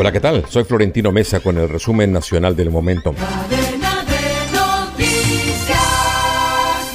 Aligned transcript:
Hola, 0.00 0.12
¿qué 0.12 0.20
tal? 0.20 0.44
Soy 0.48 0.62
Florentino 0.62 1.10
Mesa 1.10 1.40
con 1.40 1.58
el 1.58 1.68
resumen 1.68 2.12
nacional 2.12 2.54
del 2.54 2.70
momento. 2.70 3.14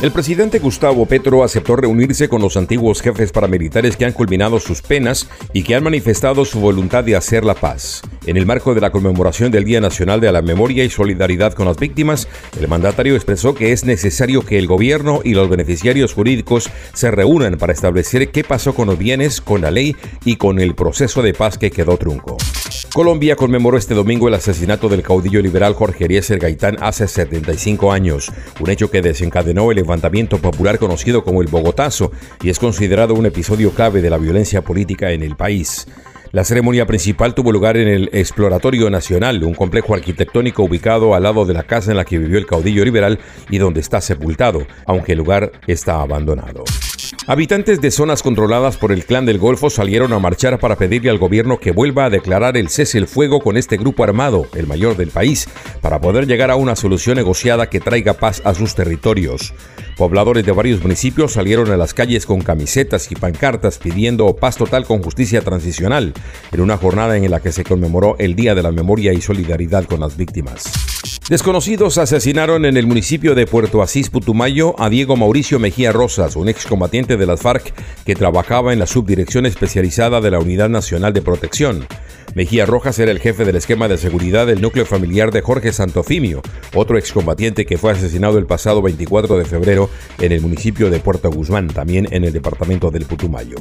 El 0.01 0.11
presidente 0.11 0.59
Gustavo 0.59 1.05
Petro 1.05 1.43
aceptó 1.43 1.75
reunirse 1.75 2.27
con 2.27 2.41
los 2.41 2.57
antiguos 2.57 3.01
jefes 3.01 3.31
paramilitares 3.31 3.97
que 3.97 4.05
han 4.05 4.11
culminado 4.13 4.59
sus 4.59 4.81
penas 4.81 5.29
y 5.53 5.63
que 5.63 5.75
han 5.75 5.83
manifestado 5.83 6.43
su 6.45 6.59
voluntad 6.59 7.03
de 7.03 7.15
hacer 7.15 7.43
la 7.45 7.55
paz. 7.55 8.01
En 8.25 8.37
el 8.37 8.45
marco 8.45 8.73
de 8.73 8.81
la 8.81 8.91
conmemoración 8.91 9.51
del 9.51 9.65
Día 9.65 9.79
Nacional 9.79 10.19
de 10.19 10.31
la 10.31 10.41
Memoria 10.41 10.83
y 10.83 10.89
Solidaridad 10.89 11.53
con 11.53 11.67
las 11.67 11.77
Víctimas, 11.77 12.27
el 12.59 12.67
mandatario 12.67 13.15
expresó 13.15 13.53
que 13.53 13.71
es 13.71 13.85
necesario 13.85 14.45
que 14.45 14.59
el 14.59 14.67
gobierno 14.67 15.21
y 15.23 15.33
los 15.33 15.49
beneficiarios 15.49 16.13
jurídicos 16.13 16.69
se 16.93 17.11
reúnan 17.11 17.57
para 17.57 17.73
establecer 17.73 18.29
qué 18.29 18.43
pasó 18.43 18.73
con 18.73 18.87
los 18.87 18.97
bienes, 18.97 19.39
con 19.39 19.61
la 19.61 19.71
ley 19.71 19.95
y 20.25 20.37
con 20.37 20.59
el 20.59 20.75
proceso 20.75 21.21
de 21.21 21.33
paz 21.33 21.57
que 21.57 21.71
quedó 21.71 21.97
trunco. 21.97 22.37
Colombia 22.93 23.35
conmemoró 23.35 23.75
este 23.75 23.95
domingo 23.95 24.27
el 24.27 24.35
asesinato 24.35 24.87
del 24.87 25.01
caudillo 25.01 25.41
liberal 25.41 25.73
Jorge 25.73 26.05
Eliezer 26.05 26.37
Gaitán 26.37 26.77
hace 26.79 27.07
75 27.07 27.91
años, 27.91 28.31
un 28.59 28.69
hecho 28.69 28.91
que 28.91 29.01
desencadenó 29.01 29.71
el 29.71 29.77
levantamiento 29.77 30.37
popular 30.37 30.77
conocido 30.77 31.23
como 31.23 31.41
el 31.41 31.47
Bogotazo 31.47 32.11
y 32.43 32.51
es 32.51 32.59
considerado 32.59 33.15
un 33.15 33.25
episodio 33.25 33.71
clave 33.71 34.03
de 34.03 34.11
la 34.11 34.19
violencia 34.19 34.61
política 34.61 35.09
en 35.09 35.23
el 35.23 35.35
país. 35.35 35.87
La 36.31 36.43
ceremonia 36.43 36.85
principal 36.85 37.33
tuvo 37.33 37.51
lugar 37.51 37.77
en 37.77 37.87
el 37.87 38.09
Exploratorio 38.13 38.91
Nacional, 38.91 39.43
un 39.43 39.55
complejo 39.55 39.95
arquitectónico 39.95 40.61
ubicado 40.61 41.15
al 41.15 41.23
lado 41.23 41.45
de 41.45 41.55
la 41.55 41.63
casa 41.63 41.89
en 41.89 41.97
la 41.97 42.05
que 42.05 42.19
vivió 42.19 42.37
el 42.37 42.45
caudillo 42.45 42.85
liberal 42.85 43.17
y 43.49 43.57
donde 43.57 43.79
está 43.79 44.01
sepultado, 44.01 44.67
aunque 44.85 45.13
el 45.13 45.17
lugar 45.17 45.51
está 45.65 45.99
abandonado. 45.99 46.63
Habitantes 47.25 47.79
de 47.79 47.89
zonas 47.89 48.21
controladas 48.21 48.75
por 48.75 48.91
el 48.91 49.05
Clan 49.05 49.25
del 49.25 49.37
Golfo 49.37 49.69
salieron 49.69 50.11
a 50.11 50.19
marchar 50.19 50.59
para 50.59 50.75
pedirle 50.75 51.09
al 51.09 51.19
gobierno 51.19 51.57
que 51.57 51.71
vuelva 51.71 52.03
a 52.03 52.09
declarar 52.09 52.57
el 52.57 52.67
cese 52.67 52.97
el 52.97 53.07
fuego 53.07 53.39
con 53.39 53.55
este 53.55 53.77
grupo 53.77 54.03
armado, 54.03 54.45
el 54.55 54.67
mayor 54.67 54.97
del 54.97 55.09
país, 55.09 55.47
para 55.79 56.01
poder 56.01 56.27
llegar 56.27 56.51
a 56.51 56.57
una 56.57 56.75
solución 56.75 57.15
negociada 57.15 57.69
que 57.69 57.79
traiga 57.79 58.15
paz 58.15 58.41
a 58.43 58.53
sus 58.53 58.75
territorios. 58.75 59.53
Pobladores 59.97 60.45
de 60.45 60.51
varios 60.51 60.81
municipios 60.81 61.33
salieron 61.33 61.69
a 61.71 61.77
las 61.77 61.93
calles 61.93 62.25
con 62.25 62.41
camisetas 62.41 63.11
y 63.11 63.15
pancartas 63.15 63.77
pidiendo 63.77 64.35
paz 64.35 64.57
total 64.57 64.85
con 64.85 65.03
justicia 65.03 65.41
transicional, 65.41 66.13
en 66.51 66.61
una 66.61 66.77
jornada 66.77 67.15
en 67.15 67.29
la 67.29 67.39
que 67.39 67.51
se 67.51 67.63
conmemoró 67.63 68.15
el 68.17 68.35
Día 68.35 68.55
de 68.55 68.63
la 68.63 68.71
Memoria 68.71 69.13
y 69.13 69.21
Solidaridad 69.21 69.85
con 69.85 69.99
las 69.99 70.17
Víctimas. 70.17 70.63
Desconocidos 71.29 71.97
asesinaron 71.99 72.65
en 72.65 72.75
el 72.75 72.85
municipio 72.85 73.33
de 73.33 73.47
Puerto 73.47 73.81
Asís, 73.81 74.09
Putumayo, 74.09 74.75
a 74.77 74.89
Diego 74.89 75.15
Mauricio 75.15 75.57
Mejía 75.57 75.91
Rosas, 75.91 76.35
un 76.35 76.49
excombatiente 76.49 77.15
de 77.15 77.25
las 77.25 77.39
FARC 77.39 77.73
que 78.03 78.15
trabajaba 78.15 78.73
en 78.73 78.79
la 78.79 78.87
subdirección 78.87 79.45
especializada 79.45 80.19
de 80.21 80.31
la 80.31 80.39
Unidad 80.39 80.69
Nacional 80.69 81.13
de 81.13 81.21
Protección. 81.21 81.87
Mejía 82.35 82.65
Rojas 82.65 82.97
era 82.99 83.11
el 83.11 83.19
jefe 83.19 83.45
del 83.45 83.55
esquema 83.55 83.87
de 83.87 83.97
seguridad 83.97 84.47
del 84.47 84.61
núcleo 84.61 84.85
familiar 84.85 85.31
de 85.31 85.41
Jorge 85.41 85.71
Santofimio, 85.71 86.41
otro 86.73 86.97
excombatiente 86.97 87.65
que 87.65 87.77
fue 87.77 87.91
asesinado 87.91 88.37
el 88.37 88.45
pasado 88.45 88.81
24 88.81 89.37
de 89.37 89.45
febrero 89.45 89.89
en 90.19 90.31
el 90.31 90.41
municipio 90.41 90.89
de 90.89 90.99
Puerto 90.99 91.29
Guzmán, 91.29 91.67
también 91.67 92.07
en 92.11 92.23
el 92.23 92.33
departamento 92.33 92.91
del 92.91 93.05
Putumayo. 93.05 93.57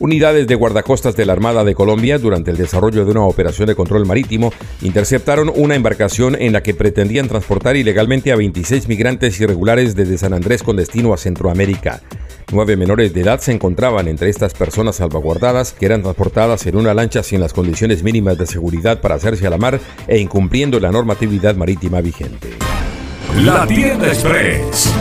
Unidades 0.00 0.48
de 0.48 0.56
guardacostas 0.56 1.14
de 1.14 1.24
la 1.26 1.32
Armada 1.32 1.62
de 1.62 1.74
Colombia, 1.74 2.18
durante 2.18 2.50
el 2.50 2.56
desarrollo 2.56 3.04
de 3.04 3.12
una 3.12 3.22
operación 3.22 3.68
de 3.68 3.76
control 3.76 4.04
marítimo, 4.04 4.52
interceptaron 4.80 5.52
una 5.54 5.76
embarcación 5.76 6.34
en 6.40 6.52
la 6.52 6.62
que 6.62 6.74
pretendían 6.74 7.28
transportar 7.28 7.76
ilegalmente 7.76 8.32
a 8.32 8.36
26 8.36 8.88
migrantes 8.88 9.40
irregulares 9.40 9.94
desde 9.94 10.18
San 10.18 10.32
Andrés 10.32 10.62
con 10.62 10.76
destino 10.76 11.14
a 11.14 11.18
Centroamérica. 11.18 12.02
Nueve 12.52 12.76
menores 12.76 13.14
de 13.14 13.22
edad 13.22 13.40
se 13.40 13.50
encontraban 13.50 14.08
entre 14.08 14.28
estas 14.28 14.52
personas 14.52 14.96
salvaguardadas 14.96 15.72
que 15.72 15.86
eran 15.86 16.02
transportadas 16.02 16.66
en 16.66 16.76
una 16.76 16.92
lancha 16.92 17.22
sin 17.22 17.40
las 17.40 17.54
condiciones 17.54 18.02
mínimas 18.02 18.36
de 18.36 18.46
seguridad 18.46 19.00
para 19.00 19.14
hacerse 19.14 19.46
a 19.46 19.50
la 19.50 19.56
mar 19.56 19.80
e 20.06 20.18
incumpliendo 20.18 20.78
la 20.78 20.92
normatividad 20.92 21.56
marítima 21.56 22.02
vigente. 22.02 22.50
La 23.38 23.66
Tienda 23.66 24.08
Express. 24.08 24.92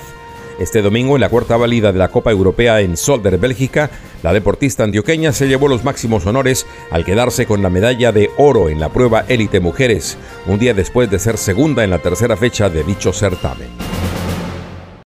Este 0.61 0.83
domingo, 0.83 1.15
en 1.15 1.21
la 1.21 1.29
cuarta 1.29 1.57
válida 1.57 1.91
de 1.91 1.97
la 1.97 2.09
Copa 2.09 2.29
Europea 2.29 2.81
en 2.81 2.95
Solder, 2.95 3.39
Bélgica, 3.39 3.89
la 4.21 4.31
deportista 4.31 4.83
antioqueña 4.83 5.33
se 5.33 5.47
llevó 5.47 5.67
los 5.67 5.83
máximos 5.83 6.27
honores 6.27 6.67
al 6.91 7.03
quedarse 7.03 7.47
con 7.47 7.63
la 7.63 7.71
medalla 7.71 8.11
de 8.11 8.29
oro 8.37 8.69
en 8.69 8.79
la 8.79 8.89
prueba 8.89 9.25
élite 9.27 9.59
mujeres, 9.59 10.19
un 10.45 10.59
día 10.59 10.75
después 10.75 11.09
de 11.09 11.17
ser 11.17 11.39
segunda 11.39 11.83
en 11.83 11.89
la 11.89 11.97
tercera 11.97 12.37
fecha 12.37 12.69
de 12.69 12.83
dicho 12.83 13.11
certamen. 13.11 13.90